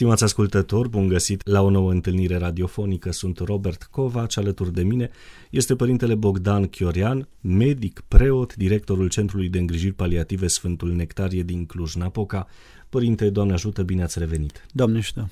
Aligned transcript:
Stimați 0.00 0.24
ascultători, 0.24 0.88
bun 0.88 1.08
găsit 1.08 1.46
la 1.46 1.62
o 1.62 1.70
nouă 1.70 1.90
întâlnire 1.90 2.36
radiofonică. 2.36 3.12
Sunt 3.12 3.38
Robert 3.38 3.82
Covaci, 3.82 4.36
alături 4.36 4.72
de 4.72 4.82
mine 4.82 5.10
este 5.50 5.76
părintele 5.76 6.14
Bogdan 6.14 6.66
Chiorian, 6.66 7.28
medic, 7.40 8.04
preot, 8.08 8.56
directorul 8.56 9.08
Centrului 9.08 9.48
de 9.48 9.58
Îngrijiri 9.58 9.92
Paliative 9.94 10.46
Sfântul 10.46 10.92
Nectarie 10.92 11.42
din 11.42 11.66
Cluj-Napoca. 11.66 12.46
Părinte, 12.88 13.30
Doamne 13.30 13.52
ajută, 13.52 13.82
bine 13.82 14.02
ați 14.02 14.18
revenit! 14.18 14.66
Doamne 14.72 14.98
ajută! 14.98 15.30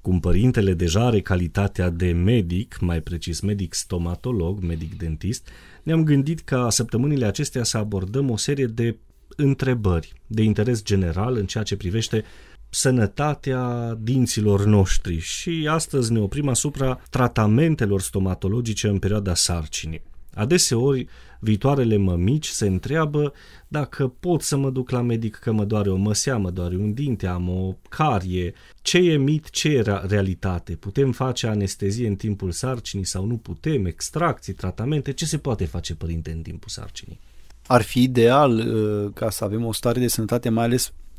Cum 0.00 0.20
părintele 0.20 0.74
deja 0.74 1.06
are 1.06 1.20
calitatea 1.20 1.90
de 1.90 2.12
medic, 2.12 2.80
mai 2.80 3.00
precis 3.00 3.40
medic 3.40 3.74
stomatolog, 3.74 4.62
medic 4.62 4.98
dentist, 4.98 5.48
ne-am 5.82 6.04
gândit 6.04 6.40
ca 6.40 6.70
săptămânile 6.70 7.26
acestea 7.26 7.62
să 7.62 7.76
abordăm 7.76 8.30
o 8.30 8.36
serie 8.36 8.66
de 8.66 8.96
întrebări 9.36 10.12
de 10.26 10.42
interes 10.42 10.82
general 10.82 11.36
în 11.36 11.46
ceea 11.46 11.64
ce 11.64 11.76
privește 11.76 12.24
sănătatea 12.70 13.94
dinților 14.00 14.64
noștri 14.64 15.18
și 15.18 15.66
astăzi 15.70 16.12
ne 16.12 16.20
oprim 16.20 16.48
asupra 16.48 17.00
tratamentelor 17.10 18.00
stomatologice 18.00 18.88
în 18.88 18.98
perioada 18.98 19.34
sarcinii. 19.34 20.02
Adeseori, 20.34 21.06
viitoarele 21.40 21.96
mămici 21.96 22.46
se 22.46 22.66
întreabă 22.66 23.32
dacă 23.68 24.08
pot 24.20 24.42
să 24.42 24.56
mă 24.56 24.70
duc 24.70 24.90
la 24.90 25.00
medic 25.00 25.34
că 25.34 25.52
mă 25.52 25.64
doare 25.64 25.90
o 25.90 25.96
măsea, 25.96 26.36
mă 26.36 26.50
doare 26.50 26.76
un 26.76 26.92
dinte, 26.92 27.26
am 27.26 27.48
o 27.48 27.76
carie. 27.88 28.54
Ce 28.82 28.98
e 28.98 29.16
mit, 29.16 29.50
ce 29.50 29.68
e 29.68 29.82
realitate? 30.06 30.74
Putem 30.74 31.12
face 31.12 31.46
anestezie 31.46 32.06
în 32.06 32.16
timpul 32.16 32.50
sarcinii 32.50 33.04
sau 33.04 33.24
nu 33.24 33.36
putem? 33.36 33.84
Extracții, 33.84 34.52
tratamente? 34.52 35.12
Ce 35.12 35.26
se 35.26 35.38
poate 35.38 35.64
face, 35.64 35.94
părinte, 35.94 36.30
în 36.30 36.42
timpul 36.42 36.68
sarcinii? 36.68 37.20
Ar 37.66 37.82
fi 37.82 38.02
ideal 38.02 38.52
uh, 38.58 39.10
ca 39.14 39.30
să 39.30 39.44
avem 39.44 39.64
o 39.64 39.72
stare 39.72 40.00
de 40.00 40.08
sănătate, 40.08 40.48
mai 40.48 40.64
ales 40.64 40.86
Uh, 40.86 41.09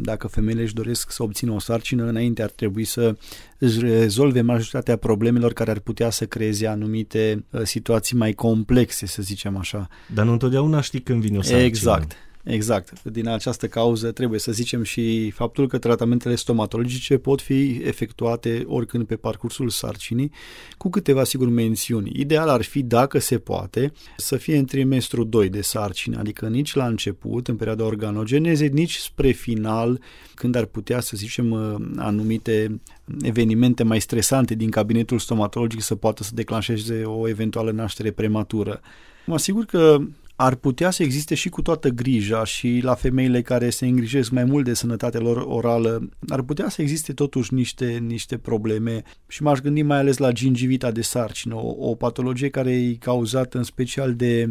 dacă 0.00 0.26
femeile 0.26 0.62
își 0.62 0.74
doresc 0.74 1.10
să 1.10 1.22
obțină 1.22 1.52
o 1.52 1.58
sarcină, 1.58 2.04
înainte 2.04 2.42
ar 2.42 2.50
trebui 2.50 2.84
să 2.84 3.16
își 3.58 3.80
rezolve 3.80 4.40
majoritatea 4.40 4.96
problemelor 4.96 5.52
care 5.52 5.70
ar 5.70 5.78
putea 5.78 6.10
să 6.10 6.26
creeze 6.26 6.66
anumite 6.66 7.44
uh, 7.50 7.60
situații 7.62 8.16
mai 8.16 8.32
complexe, 8.32 9.06
să 9.06 9.22
zicem 9.22 9.56
așa. 9.56 9.88
Dar 10.14 10.24
nu 10.24 10.32
întotdeauna 10.32 10.80
știi 10.80 11.00
când 11.00 11.20
vine 11.20 11.38
o 11.38 11.42
sarcină. 11.42 11.62
Exact. 11.62 12.16
Exact. 12.50 13.02
Din 13.02 13.28
această 13.28 13.66
cauză 13.66 14.12
trebuie 14.12 14.38
să 14.40 14.52
zicem 14.52 14.82
și 14.82 15.30
faptul 15.30 15.68
că 15.68 15.78
tratamentele 15.78 16.34
stomatologice 16.34 17.18
pot 17.18 17.40
fi 17.40 17.80
efectuate 17.84 18.64
oricând 18.66 19.06
pe 19.06 19.16
parcursul 19.16 19.68
sarcinii, 19.68 20.32
cu 20.76 20.90
câteva, 20.90 21.24
sigur, 21.24 21.48
mențiuni. 21.48 22.12
Ideal 22.14 22.48
ar 22.48 22.62
fi, 22.62 22.82
dacă 22.82 23.18
se 23.18 23.38
poate, 23.38 23.92
să 24.16 24.36
fie 24.36 24.56
în 24.56 24.64
trimestru 24.64 25.24
2 25.24 25.48
de 25.48 25.60
sarcină, 25.60 26.18
adică 26.18 26.48
nici 26.48 26.74
la 26.74 26.86
început, 26.86 27.48
în 27.48 27.56
perioada 27.56 27.84
organogeneze, 27.84 28.66
nici 28.66 28.96
spre 28.96 29.30
final, 29.30 30.00
când 30.34 30.54
ar 30.54 30.64
putea, 30.64 31.00
să 31.00 31.16
zicem, 31.16 31.52
anumite 31.96 32.80
evenimente 33.22 33.82
mai 33.82 34.00
stresante 34.00 34.54
din 34.54 34.70
cabinetul 34.70 35.18
stomatologic 35.18 35.80
să 35.80 35.94
poată 35.94 36.22
să 36.22 36.30
declanșeze 36.34 37.02
o 37.04 37.28
eventuală 37.28 37.70
naștere 37.70 38.10
prematură. 38.10 38.80
Mă 39.26 39.34
asigur 39.34 39.64
că 39.64 39.98
ar 40.40 40.54
putea 40.54 40.90
să 40.90 41.02
existe 41.02 41.34
și 41.34 41.48
cu 41.48 41.62
toată 41.62 41.88
grija 41.88 42.44
și 42.44 42.80
la 42.82 42.94
femeile 42.94 43.42
care 43.42 43.70
se 43.70 43.86
îngrijesc 43.86 44.30
mai 44.30 44.44
mult 44.44 44.64
de 44.64 44.74
sănătatea 44.74 45.20
lor 45.20 45.36
orală, 45.36 46.08
ar 46.28 46.42
putea 46.42 46.68
să 46.68 46.82
existe 46.82 47.12
totuși 47.12 47.54
niște, 47.54 47.86
niște 48.06 48.36
probleme. 48.36 49.02
Și 49.28 49.42
m-aș 49.42 49.58
gândi 49.58 49.82
mai 49.82 49.98
ales 49.98 50.16
la 50.16 50.32
gingivita 50.32 50.90
de 50.90 51.02
sarcină, 51.02 51.54
o, 51.54 51.74
o 51.78 51.94
patologie 51.94 52.48
care 52.48 52.70
e 52.70 52.94
cauzată 52.94 53.58
în 53.58 53.64
special 53.64 54.14
de 54.14 54.50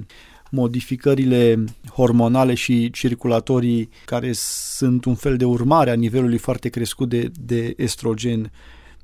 modificările 0.52 1.63
hormonale 1.93 2.53
și 2.53 2.89
circulatorii 2.89 3.89
care 4.05 4.31
sunt 4.77 5.05
un 5.05 5.15
fel 5.15 5.38
de 5.38 5.45
urmare 5.45 5.89
a 5.89 5.95
nivelului 5.95 6.38
foarte 6.38 6.69
crescut 6.69 7.09
de, 7.09 7.31
de 7.39 7.73
estrogen, 7.77 8.52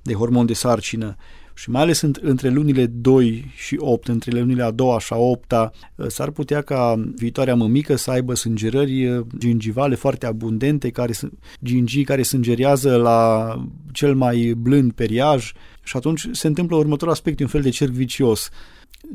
de 0.01 0.13
hormon 0.13 0.45
de 0.45 0.53
sarcină 0.53 1.15
și 1.53 1.69
mai 1.69 1.81
ales 1.81 2.01
între 2.21 2.49
lunile 2.49 2.85
2 2.85 3.51
și 3.55 3.75
8, 3.79 4.07
între 4.07 4.39
lunile 4.39 4.63
a 4.63 4.71
doua 4.71 4.99
și 4.99 5.13
a 5.13 5.15
8 5.15 5.51
ă, 5.51 5.71
s-ar 6.07 6.29
putea 6.29 6.61
ca 6.61 7.03
viitoarea 7.15 7.55
mămică 7.55 7.95
să 7.95 8.11
aibă 8.11 8.33
sângerări 8.33 9.09
ă, 9.11 9.25
gingivale 9.37 9.95
foarte 9.95 10.25
abundente, 10.25 10.89
care, 10.89 11.13
gingii 11.63 12.03
care 12.03 12.23
sângerează 12.23 12.95
la 12.95 13.53
cel 13.91 14.15
mai 14.15 14.53
blând 14.57 14.91
periaj. 14.91 15.51
Și 15.83 15.97
atunci 15.97 16.27
se 16.31 16.47
întâmplă 16.47 16.75
următorul 16.75 17.13
aspect, 17.13 17.39
un 17.39 17.47
fel 17.47 17.61
de 17.61 17.69
cerc 17.69 17.91
vicios 17.91 18.49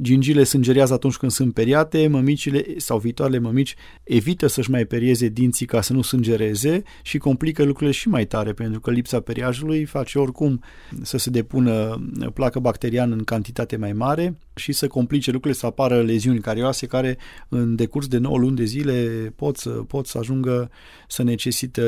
Gingile 0.01 0.45
sângerează 0.45 0.93
atunci 0.93 1.17
când 1.17 1.33
sunt 1.33 1.55
periate, 1.55 2.09
mămicile 2.09 2.65
sau 2.77 2.99
viitoarele 2.99 3.39
mămici 3.39 3.75
evită 4.03 4.47
să-și 4.47 4.71
mai 4.71 4.85
perieze 4.85 5.29
dinții 5.29 5.67
ca 5.67 5.81
să 5.81 5.93
nu 5.93 6.03
sângereze 6.03 6.83
și 7.03 7.19
complică 7.19 7.63
lucrurile 7.63 7.93
și 7.93 8.09
mai 8.09 8.27
tare, 8.27 8.53
pentru 8.53 8.81
că 8.81 8.91
lipsa 8.91 9.21
periajului 9.21 9.85
face 9.85 10.19
oricum 10.19 10.63
să 11.03 11.19
se 11.19 11.31
depună 11.31 12.05
placă 12.35 12.59
bacteriană 12.59 13.15
în 13.15 13.25
cantitate 13.25 13.77
mai 13.77 13.93
mare 13.93 14.39
și 14.59 14.73
să 14.73 14.87
complice 14.87 15.31
lucrurile, 15.31 15.61
să 15.61 15.67
apară 15.67 16.03
leziuni 16.03 16.41
carioase 16.41 16.87
care 16.87 17.19
în 17.49 17.77
decurs 17.77 18.07
de 18.07 18.19
9 18.19 18.39
luni 18.39 18.57
de 18.57 18.65
zile 18.65 18.93
pot 19.37 19.57
să, 19.57 19.71
pot 19.71 20.07
să 20.07 20.19
ajungă 20.19 20.71
să 21.09 21.23
necesită 21.23 21.83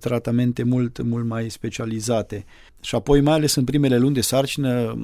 tratamente 0.00 0.62
mult, 0.62 1.02
mult 1.02 1.26
mai 1.26 1.50
specializate. 1.50 2.44
Și 2.80 2.94
apoi, 2.94 3.20
mai 3.20 3.34
ales 3.34 3.54
în 3.54 3.64
primele 3.64 3.98
luni 3.98 4.14
de 4.14 4.20
sarcină, 4.20 4.98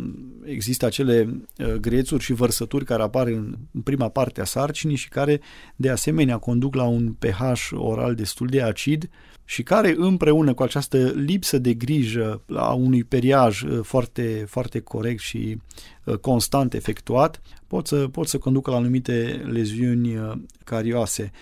există 0.44 0.86
acele 0.86 1.42
grețuri 1.80 2.22
și 2.22 2.32
vărsături 2.32 2.84
care 2.84 3.02
apar 3.02 3.26
în 3.26 3.56
prima 3.84 4.08
parte 4.08 4.40
a 4.40 4.44
sarcinii 4.44 4.96
și 4.96 5.08
care, 5.08 5.40
de 5.76 5.90
asemenea, 5.90 6.38
conduc 6.38 6.74
la 6.74 6.84
un 6.84 7.12
pH 7.12 7.70
oral 7.72 8.14
destul 8.14 8.46
de 8.46 8.62
acid 8.62 9.10
și 9.44 9.62
care, 9.62 9.94
împreună 9.96 10.54
cu 10.54 10.62
această 10.62 10.96
lipsă 10.98 11.58
de 11.58 11.74
grijă 11.74 12.42
la 12.46 12.72
unui 12.72 13.04
periaj 13.04 13.62
foarte, 13.82 14.44
foarte 14.48 14.80
corect 14.80 15.20
și 15.20 15.58
constant 16.20 16.74
efectuat, 16.74 17.42
pot 17.66 17.86
să, 17.86 17.96
pot 17.96 18.26
să 18.26 18.38
conducă 18.38 18.70
la 18.70 18.76
anumite 18.76 19.44
leziuni 19.46 20.38
carioase. 20.64 21.32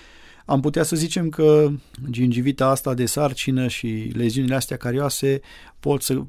Am 0.50 0.60
putea 0.60 0.82
să 0.82 0.97
zicem 0.97 1.28
că 1.28 1.71
gingivita 2.10 2.66
asta 2.66 2.94
de 2.94 3.06
sarcină 3.06 3.69
și 3.69 4.12
leziunile 4.15 4.54
astea 4.54 4.76
carioase 4.76 5.41
pot 5.81 6.03
să 6.03 6.22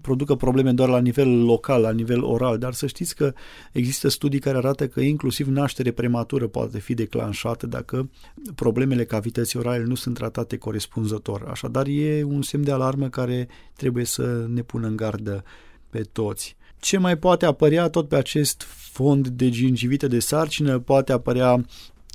producă 0.00 0.34
probleme 0.34 0.72
doar 0.72 0.88
la 0.88 1.00
nivel 1.00 1.44
local, 1.44 1.80
la 1.80 1.90
nivel 1.90 2.24
oral, 2.24 2.58
dar 2.58 2.72
să 2.72 2.86
știți 2.86 3.16
că 3.16 3.32
există 3.72 4.08
studii 4.08 4.38
care 4.38 4.56
arată 4.56 4.88
că 4.88 5.00
inclusiv 5.00 5.46
naștere 5.46 5.90
prematură 5.90 6.46
poate 6.46 6.78
fi 6.78 6.94
declanșată 6.94 7.66
dacă 7.66 8.10
problemele 8.54 9.04
cavității 9.04 9.58
orale 9.58 9.84
nu 9.84 9.94
sunt 9.94 10.14
tratate 10.14 10.56
corespunzător. 10.56 11.46
Așadar, 11.50 11.86
e 11.86 12.22
un 12.22 12.42
semn 12.42 12.64
de 12.64 12.72
alarmă 12.72 13.08
care 13.08 13.48
trebuie 13.76 14.04
să 14.04 14.46
ne 14.48 14.62
pună 14.62 14.86
în 14.86 14.96
gardă 14.96 15.44
pe 15.90 16.00
toți. 16.12 16.56
Ce 16.84 16.98
mai 16.98 17.18
poate 17.18 17.46
apărea 17.46 17.88
tot 17.88 18.08
pe 18.08 18.16
acest 18.16 18.62
fond 18.66 19.28
de 19.28 19.50
gingivită 19.50 20.06
de 20.06 20.18
sarcină? 20.18 20.78
Poate 20.78 21.12
apărea 21.12 21.64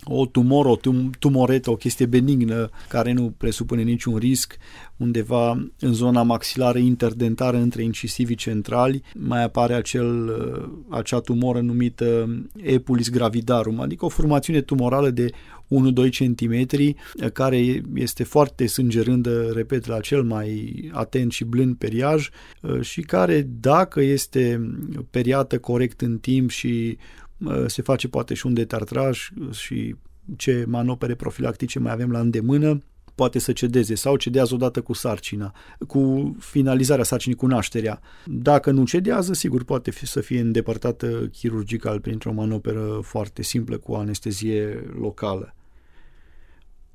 o 0.03 0.25
tumoră, 0.25 0.69
o 0.69 0.77
tum- 0.77 1.09
tumoretă, 1.19 1.71
o 1.71 1.75
chestie 1.75 2.05
benignă 2.05 2.69
care 2.87 3.11
nu 3.11 3.33
presupune 3.37 3.81
niciun 3.81 4.15
risc, 4.15 4.57
undeva 4.97 5.69
în 5.79 5.93
zona 5.93 6.23
maxilară 6.23 6.77
interdentară 6.77 7.57
între 7.57 7.83
incisivii 7.83 8.35
centrali, 8.35 9.03
mai 9.15 9.43
apare 9.43 9.73
acel, 9.73 10.27
uh, 10.27 10.69
acea 10.89 11.19
tumoră 11.19 11.59
numită 11.59 12.39
epulis 12.55 13.09
gravidarum, 13.09 13.79
adică 13.79 14.05
o 14.05 14.09
formațiune 14.09 14.61
tumorală 14.61 15.09
de 15.09 15.29
1-2 15.67 16.09
cm, 16.09 16.65
care 17.33 17.83
este 17.95 18.23
foarte 18.23 18.67
sângerândă, 18.67 19.51
repet, 19.53 19.85
la 19.85 19.99
cel 19.99 20.23
mai 20.23 20.73
atent 20.93 21.31
și 21.31 21.43
blând 21.43 21.75
periaj 21.75 22.29
uh, 22.61 22.81
și 22.81 23.01
care, 23.01 23.47
dacă 23.59 24.01
este 24.01 24.69
periată 25.09 25.59
corect 25.59 26.01
în 26.01 26.17
timp 26.17 26.49
și 26.49 26.97
se 27.65 27.81
face 27.81 28.07
poate 28.07 28.33
și 28.33 28.45
un 28.45 28.53
detartraj 28.53 29.29
și 29.51 29.95
ce 30.35 30.65
manopere 30.67 31.15
profilactice 31.15 31.79
mai 31.79 31.91
avem 31.91 32.11
la 32.11 32.19
îndemână, 32.19 32.79
poate 33.15 33.39
să 33.39 33.51
cedeze 33.51 33.95
sau 33.95 34.15
cedează 34.15 34.53
odată 34.53 34.81
cu 34.81 34.93
sarcina, 34.93 35.53
cu 35.87 36.35
finalizarea 36.39 37.03
sarcinii, 37.03 37.37
cu 37.37 37.45
nașterea. 37.45 38.01
Dacă 38.25 38.71
nu 38.71 38.85
cedează, 38.85 39.33
sigur, 39.33 39.63
poate 39.63 39.91
fi, 39.91 40.05
să 40.05 40.21
fie 40.21 40.39
îndepărtată 40.39 41.07
chirurgical 41.31 41.99
printr-o 41.99 42.33
manoperă 42.33 42.99
foarte 43.01 43.41
simplă 43.41 43.77
cu 43.77 43.93
anestezie 43.93 44.83
locală. 44.99 45.53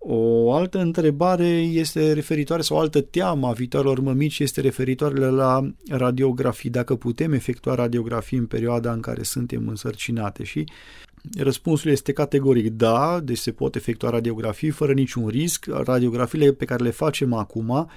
O 0.06 0.52
altă 0.52 0.78
întrebare 0.78 1.46
este 1.60 2.12
referitoare, 2.12 2.62
sau 2.62 2.76
o 2.76 2.80
altă 2.80 3.00
teamă 3.00 3.46
a 3.46 3.52
viitoarelor 3.52 4.00
mămici 4.00 4.38
este 4.38 4.60
referitoare 4.60 5.18
la 5.18 5.70
radiografii, 5.88 6.70
dacă 6.70 6.96
putem 6.96 7.32
efectua 7.32 7.74
radiografii 7.74 8.38
în 8.38 8.46
perioada 8.46 8.92
în 8.92 9.00
care 9.00 9.22
suntem 9.22 9.68
însărcinate 9.68 10.44
și 10.44 10.64
răspunsul 11.38 11.90
este 11.90 12.12
categoric. 12.12 12.70
Da, 12.70 13.20
deci 13.20 13.38
se 13.38 13.52
pot 13.52 13.74
efectua 13.74 14.10
radiografii 14.10 14.70
fără 14.70 14.92
niciun 14.92 15.28
risc. 15.28 15.66
Radiografiile 15.66 16.52
pe 16.52 16.64
care 16.64 16.82
le 16.82 16.90
facem 16.90 17.32
acum, 17.32 17.90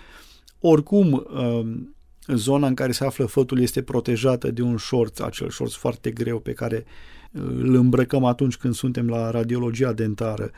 oricum 0.60 1.28
um, 1.34 1.96
zona 2.28 2.68
în 2.68 2.74
care 2.74 2.92
se 2.92 3.06
află 3.06 3.26
fătul 3.26 3.60
este 3.60 3.82
protejată 3.82 4.52
de 4.52 4.62
un 4.62 4.78
șorț, 4.78 5.20
acel 5.20 5.50
șorț 5.50 5.74
foarte 5.74 6.12
greu 6.12 6.40
pe 6.40 6.52
care 6.52 6.86
uh, 7.32 7.42
îl 7.42 7.76
îmbrăcăm 7.76 8.24
atunci 8.24 8.58
când 8.58 8.74
suntem 8.74 9.10
la 9.10 9.32
radiologia 9.32 9.94
dentară 9.94 10.52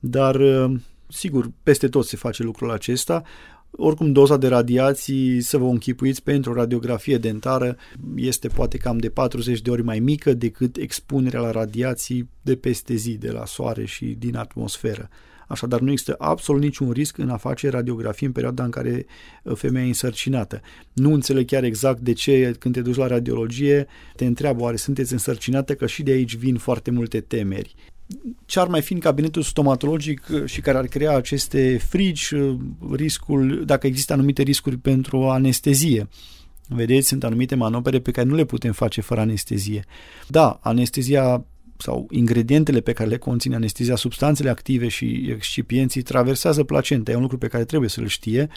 dar 0.00 0.34
uh, 0.34 0.80
sigur, 1.08 1.50
peste 1.62 1.88
tot 1.88 2.06
se 2.06 2.16
face 2.16 2.42
lucrul 2.42 2.70
acesta. 2.70 3.22
Oricum, 3.70 4.12
doza 4.12 4.36
de 4.36 4.48
radiații, 4.48 5.40
să 5.40 5.58
vă 5.58 5.66
închipuiți, 5.66 6.22
pentru 6.22 6.50
o 6.50 6.54
radiografie 6.54 7.18
dentară 7.18 7.76
este 8.16 8.48
poate 8.48 8.76
cam 8.76 8.98
de 8.98 9.08
40 9.08 9.60
de 9.60 9.70
ori 9.70 9.82
mai 9.82 9.98
mică 9.98 10.32
decât 10.32 10.76
expunerea 10.76 11.40
la 11.40 11.50
radiații 11.50 12.28
de 12.42 12.56
peste 12.56 12.94
zi, 12.94 13.16
de 13.16 13.30
la 13.30 13.44
soare 13.44 13.84
și 13.84 14.04
din 14.04 14.36
atmosferă. 14.36 15.08
Așadar, 15.48 15.80
nu 15.80 15.90
există 15.90 16.14
absolut 16.18 16.62
niciun 16.62 16.90
risc 16.90 17.18
în 17.18 17.28
a 17.28 17.36
face 17.36 17.68
radiografie 17.68 18.26
în 18.26 18.32
perioada 18.32 18.64
în 18.64 18.70
care 18.70 19.06
uh, 19.42 19.56
femeia 19.56 19.84
e 19.84 19.88
însărcinată. 19.88 20.60
Nu 20.92 21.12
înțeleg 21.12 21.46
chiar 21.46 21.64
exact 21.64 22.00
de 22.00 22.12
ce 22.12 22.54
când 22.58 22.74
te 22.74 22.80
duci 22.80 22.96
la 22.96 23.06
radiologie 23.06 23.86
te 24.16 24.24
întreabă 24.24 24.62
oare 24.62 24.76
sunteți 24.76 25.12
însărcinată, 25.12 25.74
că 25.74 25.86
și 25.86 26.02
de 26.02 26.10
aici 26.10 26.36
vin 26.36 26.56
foarte 26.56 26.90
multe 26.90 27.20
temeri 27.20 27.74
ce 28.46 28.60
ar 28.60 28.66
mai 28.66 28.82
fi 28.82 28.92
în 28.92 28.98
cabinetul 28.98 29.42
stomatologic 29.42 30.26
uh, 30.32 30.44
și 30.44 30.60
care 30.60 30.78
ar 30.78 30.86
crea 30.86 31.16
aceste 31.16 31.78
frici, 31.78 32.30
uh, 32.30 32.56
riscul, 32.92 33.64
dacă 33.64 33.86
există 33.86 34.12
anumite 34.12 34.42
riscuri 34.42 34.76
pentru 34.76 35.28
anestezie. 35.28 36.08
Vedeți, 36.68 37.08
sunt 37.08 37.24
anumite 37.24 37.54
manopere 37.54 38.00
pe 38.00 38.10
care 38.10 38.26
nu 38.26 38.34
le 38.34 38.44
putem 38.44 38.72
face 38.72 39.00
fără 39.00 39.20
anestezie. 39.20 39.84
Da, 40.26 40.58
anestezia 40.62 41.44
sau 41.76 42.06
ingredientele 42.10 42.80
pe 42.80 42.92
care 42.92 43.08
le 43.08 43.18
conține 43.18 43.54
anestezia, 43.54 43.96
substanțele 43.96 44.50
active 44.50 44.88
și 44.88 45.26
excipienții 45.30 46.02
traversează 46.02 46.64
placenta. 46.64 47.10
E 47.10 47.14
un 47.14 47.20
lucru 47.22 47.38
pe 47.38 47.48
care 47.48 47.64
trebuie 47.64 47.88
să-l 47.88 48.06
știe, 48.06 48.48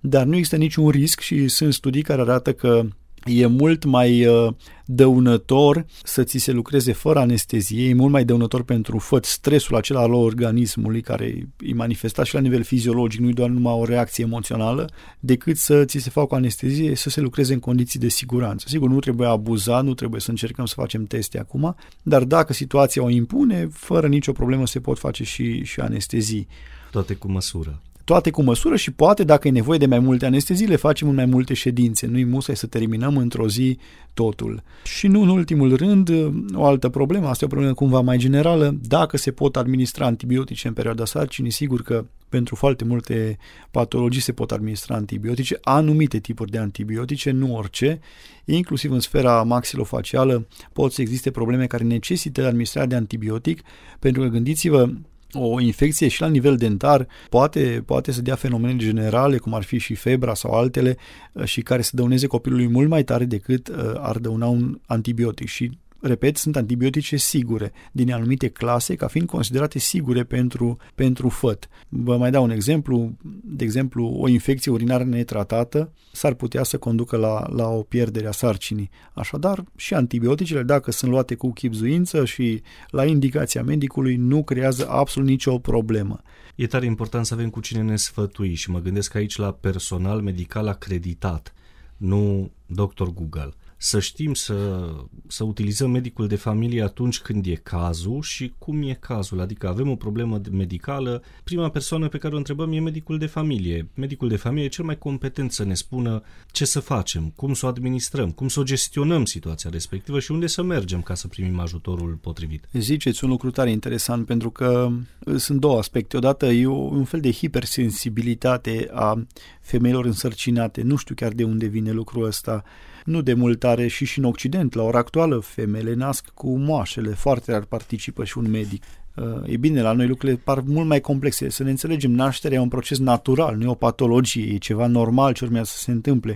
dar 0.00 0.24
nu 0.24 0.34
există 0.34 0.56
niciun 0.56 0.88
risc 0.88 1.20
și 1.20 1.48
sunt 1.48 1.74
studii 1.74 2.02
care 2.02 2.20
arată 2.20 2.52
că 2.52 2.86
e 3.24 3.46
mult 3.46 3.84
mai 3.84 4.26
uh, 4.26 4.52
dăunător 4.84 5.86
să 6.02 6.24
ți 6.24 6.38
se 6.38 6.52
lucreze 6.52 6.92
fără 6.92 7.18
anestezie, 7.18 7.88
e 7.88 7.94
mult 7.94 8.12
mai 8.12 8.24
dăunător 8.24 8.62
pentru 8.62 8.98
făt 8.98 9.24
stresul 9.24 9.76
acela 9.76 10.00
al 10.00 10.12
organismului 10.12 11.00
care 11.00 11.48
e 11.60 11.74
manifestat 11.74 12.26
și 12.26 12.34
la 12.34 12.40
nivel 12.40 12.62
fiziologic, 12.62 13.20
nu 13.20 13.30
doar 13.30 13.48
numai 13.48 13.72
o 13.72 13.84
reacție 13.84 14.24
emoțională, 14.24 14.90
decât 15.20 15.56
să 15.56 15.84
ți 15.84 15.98
se 15.98 16.10
facă 16.10 16.34
anestezie, 16.34 16.94
să 16.94 17.10
se 17.10 17.20
lucreze 17.20 17.52
în 17.52 17.60
condiții 17.60 18.00
de 18.00 18.08
siguranță. 18.08 18.66
Sigur, 18.68 18.88
nu 18.88 18.98
trebuie 18.98 19.28
abuzat, 19.28 19.84
nu 19.84 19.94
trebuie 19.94 20.20
să 20.20 20.30
încercăm 20.30 20.64
să 20.64 20.74
facem 20.76 21.04
teste 21.04 21.38
acum, 21.38 21.76
dar 22.02 22.24
dacă 22.24 22.52
situația 22.52 23.02
o 23.02 23.10
impune, 23.10 23.68
fără 23.72 24.06
nicio 24.06 24.32
problemă 24.32 24.66
se 24.66 24.80
pot 24.80 24.98
face 24.98 25.24
și, 25.24 25.64
și 25.64 25.80
anestezii. 25.80 26.48
Toate 26.90 27.14
cu 27.14 27.30
măsură 27.30 27.80
toate 28.04 28.30
cu 28.30 28.42
măsură 28.42 28.76
și 28.76 28.90
poate, 28.90 29.24
dacă 29.24 29.48
e 29.48 29.50
nevoie 29.50 29.78
de 29.78 29.86
mai 29.86 29.98
multe 29.98 30.26
anestezii, 30.26 30.66
le 30.66 30.76
facem 30.76 31.08
în 31.08 31.14
mai 31.14 31.26
multe 31.26 31.54
ședințe. 31.54 32.06
Nu-i 32.06 32.24
musai 32.24 32.56
să 32.56 32.66
terminăm 32.66 33.16
într-o 33.16 33.48
zi 33.48 33.78
totul. 34.14 34.62
Și 34.84 35.06
nu 35.06 35.20
în 35.20 35.28
ultimul 35.28 35.76
rând, 35.76 36.10
o 36.54 36.64
altă 36.64 36.88
problemă, 36.88 37.28
asta 37.28 37.44
e 37.44 37.46
o 37.46 37.50
problemă 37.50 37.74
cumva 37.74 38.00
mai 38.00 38.16
generală, 38.16 38.76
dacă 38.82 39.16
se 39.16 39.30
pot 39.30 39.56
administra 39.56 40.06
antibiotice 40.06 40.68
în 40.68 40.74
perioada 40.74 41.04
sarcinii, 41.04 41.50
sigur 41.50 41.82
că 41.82 42.04
pentru 42.28 42.54
foarte 42.54 42.84
multe 42.84 43.38
patologii 43.70 44.20
se 44.20 44.32
pot 44.32 44.50
administra 44.50 44.94
antibiotice, 44.94 45.58
anumite 45.62 46.18
tipuri 46.18 46.50
de 46.50 46.58
antibiotice, 46.58 47.30
nu 47.30 47.56
orice, 47.56 48.00
inclusiv 48.44 48.92
în 48.92 49.00
sfera 49.00 49.42
maxilofacială 49.42 50.46
pot 50.72 50.92
să 50.92 51.00
existe 51.00 51.30
probleme 51.30 51.66
care 51.66 51.84
necesită 51.84 52.46
administrarea 52.46 52.88
de 52.88 52.94
antibiotic, 52.94 53.62
pentru 53.98 54.22
că 54.22 54.28
gândiți-vă, 54.28 54.90
o 55.34 55.60
infecție 55.60 56.08
și 56.08 56.20
la 56.20 56.28
nivel 56.28 56.56
dentar 56.56 57.06
poate, 57.28 57.82
poate 57.86 58.12
să 58.12 58.22
dea 58.22 58.34
fenomene 58.34 58.76
generale, 58.76 59.38
cum 59.38 59.54
ar 59.54 59.62
fi 59.62 59.78
și 59.78 59.94
febra 59.94 60.34
sau 60.34 60.52
altele, 60.52 60.96
uh, 61.32 61.44
și 61.44 61.62
care 61.62 61.82
să 61.82 61.90
dăuneze 61.94 62.26
copilului 62.26 62.68
mult 62.68 62.88
mai 62.88 63.04
tare 63.04 63.24
decât 63.24 63.68
uh, 63.68 63.74
ar 63.96 64.18
dăuna 64.18 64.46
un 64.46 64.78
antibiotic. 64.86 65.48
Și 65.48 65.70
repet, 66.06 66.36
sunt 66.36 66.56
antibiotice 66.56 67.16
sigure, 67.16 67.72
din 67.92 68.12
anumite 68.12 68.48
clase, 68.48 68.94
ca 68.94 69.06
fiind 69.06 69.28
considerate 69.28 69.78
sigure 69.78 70.24
pentru, 70.24 70.76
pentru 70.94 71.28
făt. 71.28 71.68
Vă 71.88 72.16
mai 72.16 72.30
dau 72.30 72.42
un 72.42 72.50
exemplu. 72.50 73.12
De 73.44 73.64
exemplu, 73.64 74.06
o 74.06 74.28
infecție 74.28 74.72
urinară 74.72 75.04
netratată 75.04 75.92
s-ar 76.12 76.34
putea 76.34 76.62
să 76.62 76.78
conducă 76.78 77.16
la, 77.16 77.46
la 77.48 77.68
o 77.68 77.82
pierdere 77.82 78.26
a 78.26 78.30
sarcinii. 78.30 78.90
Așadar, 79.14 79.64
și 79.76 79.94
antibioticele, 79.94 80.62
dacă 80.62 80.90
sunt 80.90 81.10
luate 81.10 81.34
cu 81.34 81.52
chipzuință 81.52 82.24
și 82.24 82.62
la 82.88 83.04
indicația 83.04 83.62
medicului, 83.62 84.16
nu 84.16 84.44
creează 84.44 84.88
absolut 84.88 85.28
nicio 85.28 85.58
problemă. 85.58 86.20
E 86.54 86.66
tare 86.66 86.86
important 86.86 87.26
să 87.26 87.34
avem 87.34 87.50
cu 87.50 87.60
cine 87.60 87.82
ne 87.82 87.96
sfătui 87.96 88.54
și 88.54 88.70
mă 88.70 88.78
gândesc 88.78 89.14
aici 89.14 89.36
la 89.36 89.52
personal 89.52 90.20
medical 90.20 90.68
acreditat, 90.68 91.54
nu 91.96 92.50
doctor 92.66 93.12
Google 93.12 93.54
să 93.84 94.00
știm 94.00 94.34
să, 94.34 94.88
să 95.26 95.44
utilizăm 95.44 95.90
medicul 95.90 96.26
de 96.26 96.36
familie 96.36 96.82
atunci 96.82 97.20
când 97.20 97.46
e 97.46 97.54
cazul 97.54 98.22
și 98.22 98.52
cum 98.58 98.82
e 98.82 98.96
cazul. 99.00 99.40
Adică 99.40 99.68
avem 99.68 99.90
o 99.90 99.94
problemă 99.94 100.40
medicală, 100.50 101.22
prima 101.44 101.68
persoană 101.68 102.08
pe 102.08 102.18
care 102.18 102.34
o 102.34 102.36
întrebăm 102.36 102.72
e 102.72 102.80
medicul 102.80 103.18
de 103.18 103.26
familie. 103.26 103.88
Medicul 103.94 104.28
de 104.28 104.36
familie 104.36 104.64
e 104.64 104.68
cel 104.68 104.84
mai 104.84 104.98
competent 104.98 105.52
să 105.52 105.64
ne 105.64 105.74
spună 105.74 106.22
ce 106.50 106.64
să 106.64 106.80
facem, 106.80 107.32
cum 107.36 107.54
să 107.54 107.66
o 107.66 107.68
administrăm, 107.68 108.30
cum 108.30 108.48
să 108.48 108.60
o 108.60 108.62
gestionăm 108.62 109.24
situația 109.24 109.70
respectivă 109.70 110.20
și 110.20 110.30
unde 110.30 110.46
să 110.46 110.62
mergem 110.62 111.02
ca 111.02 111.14
să 111.14 111.28
primim 111.28 111.58
ajutorul 111.58 112.18
potrivit. 112.20 112.68
Ziceți 112.72 113.24
un 113.24 113.30
lucru 113.30 113.50
tare 113.50 113.70
interesant 113.70 114.26
pentru 114.26 114.50
că 114.50 114.90
sunt 115.36 115.60
două 115.60 115.78
aspecte. 115.78 116.16
Odată 116.16 116.46
e 116.46 116.66
un 116.66 117.04
fel 117.04 117.20
de 117.20 117.32
hipersensibilitate 117.32 118.90
a 118.92 119.26
femeilor 119.60 120.04
însărcinate. 120.04 120.82
Nu 120.82 120.96
știu 120.96 121.14
chiar 121.14 121.32
de 121.32 121.44
unde 121.44 121.66
vine 121.66 121.90
lucrul 121.90 122.24
ăsta 122.24 122.64
nu 123.04 123.22
de 123.22 123.34
mult 123.34 123.64
are 123.64 123.86
și 123.86 124.04
și 124.04 124.18
în 124.18 124.24
Occident, 124.24 124.74
la 124.74 124.82
ora 124.82 124.98
actuală, 124.98 125.38
femeile 125.38 125.94
nasc 125.94 126.28
cu 126.28 126.58
moașele, 126.58 127.10
foarte 127.10 127.52
rar 127.52 127.64
participă 127.64 128.24
și 128.24 128.38
un 128.38 128.50
medic. 128.50 128.82
Uh, 129.14 129.24
e 129.46 129.56
bine, 129.56 129.82
la 129.82 129.92
noi 129.92 130.06
lucrurile 130.06 130.40
par 130.44 130.60
mult 130.60 130.86
mai 130.86 131.00
complexe. 131.00 131.48
Să 131.48 131.62
ne 131.62 131.70
înțelegem, 131.70 132.10
nașterea 132.10 132.58
e 132.58 132.60
un 132.60 132.68
proces 132.68 132.98
natural, 132.98 133.56
nu 133.56 133.64
e 133.64 133.68
o 133.68 133.74
patologie, 133.74 134.52
e 134.52 134.56
ceva 134.56 134.86
normal 134.86 135.32
ce 135.32 135.44
urmează 135.44 135.70
să 135.74 135.78
se 135.78 135.90
întâmple. 135.90 136.34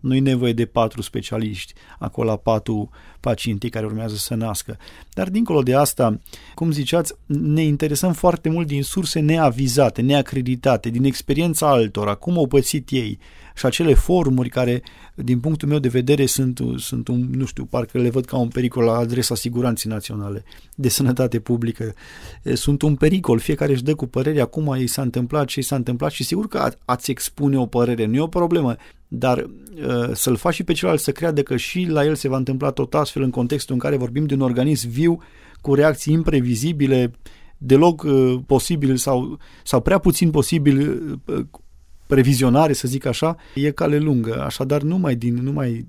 Nu 0.00 0.14
e 0.14 0.20
nevoie 0.20 0.52
de 0.52 0.66
patru 0.66 1.02
specialiști 1.02 1.72
acolo 1.98 2.28
la 2.28 2.36
patru 2.36 2.90
pacientii 3.20 3.70
care 3.70 3.86
urmează 3.86 4.14
să 4.14 4.34
nască. 4.34 4.78
Dar 5.12 5.28
dincolo 5.28 5.62
de 5.62 5.74
asta, 5.74 6.20
cum 6.54 6.70
ziceați, 6.70 7.14
ne 7.26 7.62
interesăm 7.62 8.12
foarte 8.12 8.48
mult 8.48 8.66
din 8.66 8.82
surse 8.82 9.20
neavizate, 9.20 10.02
neacreditate, 10.02 10.88
din 10.88 11.04
experiența 11.04 11.68
altora, 11.68 12.14
cum 12.14 12.38
au 12.38 12.46
pățit 12.46 12.90
ei 12.90 13.18
și 13.60 13.66
acele 13.66 13.94
formuri 13.94 14.48
care, 14.48 14.82
din 15.14 15.40
punctul 15.40 15.68
meu 15.68 15.78
de 15.78 15.88
vedere, 15.88 16.26
sunt, 16.26 16.60
sunt 16.76 17.08
un, 17.08 17.28
nu 17.32 17.44
știu, 17.44 17.64
parcă 17.64 17.98
le 17.98 18.10
văd 18.10 18.24
ca 18.24 18.36
un 18.36 18.48
pericol 18.48 18.84
la 18.84 18.96
adresa 18.96 19.34
siguranței 19.34 19.90
naționale 19.90 20.44
de 20.74 20.88
sănătate 20.88 21.40
publică. 21.40 21.94
Sunt 22.54 22.82
un 22.82 22.94
pericol, 22.94 23.38
fiecare 23.38 23.72
își 23.72 23.82
dă 23.82 23.94
cu 23.94 24.06
părere, 24.06 24.40
acum 24.40 24.76
i 24.78 24.86
s-a 24.86 25.02
întâmplat 25.02 25.46
ce 25.46 25.58
i 25.58 25.62
s-a 25.62 25.76
întâmplat 25.76 26.10
și 26.10 26.24
sigur 26.24 26.48
că 26.48 26.72
ați 26.84 27.10
expune 27.10 27.58
o 27.58 27.66
părere, 27.66 28.06
nu 28.06 28.14
e 28.14 28.20
o 28.20 28.26
problemă, 28.26 28.76
dar 29.08 29.38
uh, 29.38 30.10
să-l 30.12 30.36
faci 30.36 30.54
și 30.54 30.64
pe 30.64 30.72
celălalt 30.72 31.00
să 31.00 31.12
creadă 31.12 31.42
că 31.42 31.56
și 31.56 31.86
la 31.88 32.04
el 32.04 32.14
se 32.14 32.28
va 32.28 32.36
întâmpla 32.36 32.70
tot 32.70 32.94
astfel 32.94 33.22
în 33.22 33.30
contextul 33.30 33.74
în 33.74 33.80
care 33.80 33.96
vorbim 33.96 34.26
de 34.26 34.34
un 34.34 34.40
organism 34.40 34.88
viu 34.88 35.22
cu 35.60 35.74
reacții 35.74 36.12
imprevizibile, 36.12 37.12
deloc 37.58 38.02
uh, 38.02 38.38
posibil 38.46 38.96
sau, 38.96 39.38
sau 39.64 39.80
prea 39.80 39.98
puțin 39.98 40.30
posibil 40.30 41.02
uh, 41.24 41.44
previzionare, 42.10 42.72
să 42.72 42.88
zic 42.88 43.04
așa, 43.04 43.36
e 43.54 43.70
cale 43.70 43.98
lungă. 43.98 44.42
Așadar, 44.42 44.82
numai, 44.82 45.16
din, 45.16 45.34
numai 45.34 45.84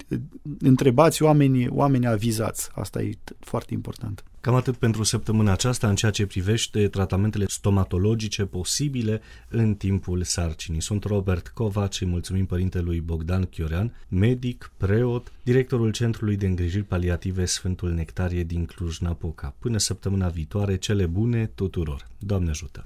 întrebați 0.60 1.24
oamenii, 1.24 1.68
oamenii 1.70 2.08
avizați. 2.08 2.70
Asta 2.74 3.01
e 3.01 3.12
foarte 3.40 3.74
important. 3.74 4.24
Cam 4.42 4.56
atât 4.56 4.75
pentru 4.75 5.04
săptămâna 5.04 5.51
aceasta 5.51 5.90
în 5.90 5.96
ceea 5.96 6.12
ce 6.12 6.25
privește 6.25 6.88
tratamentele 6.88 7.46
stomatologice 7.48 8.46
posibile 8.46 9.22
în 9.50 9.75
timpul 9.75 10.24
sarcinii. 10.24 10.82
Sunt 10.82 11.04
Robert 11.04 11.48
Covaci 11.48 11.96
și 11.96 12.06
mulțumim 12.06 12.46
părintelui 12.46 13.01
Bogdan 13.01 13.44
Chiorean, 13.44 13.96
medic, 14.08 14.72
preot, 14.78 15.32
directorul 15.44 15.92
Centrului 15.92 16.36
de 16.36 16.48
Îngrijiri 16.48 16.84
Paliative 16.84 17.46
Sfântul 17.46 17.92
Nectarie 17.92 18.44
din 18.44 18.66
Cluj-Napoca. 18.66 19.56
Până 19.60 19.78
săptămâna 19.78 20.28
viitoare, 20.28 20.78
cele 20.78 21.06
bune 21.06 21.51
tuturor! 21.56 22.08
Doamne 22.18 22.50
ajută! 22.50 22.86